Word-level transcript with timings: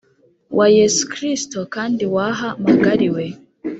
wa 0.57 0.67
Yesu 0.77 1.03
Kristo 1.13 1.57
kandi 1.75 2.03
waha 2.13 2.49
magariwe 2.63 3.25